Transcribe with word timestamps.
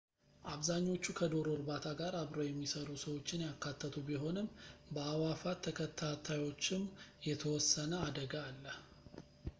አብዛኛዎቹ 0.51 1.05
ከዶሮ 1.17 1.47
እርባታ 1.55 1.85
ጋር 1.99 2.13
አብረው 2.21 2.47
የሚሰሩ 2.47 2.87
ሰዎችን 3.03 3.43
ያካተቱ 3.47 3.93
ቢሆንም 4.07 4.47
በአእዋፋት 4.93 5.59
ተከታታዮችም 5.67 6.89
የተወሰነ 7.29 7.93
አደጋ 8.09 8.33
አለ 8.51 8.65